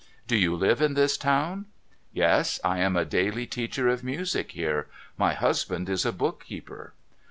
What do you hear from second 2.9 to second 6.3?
a daily teacher of music here. My husband is a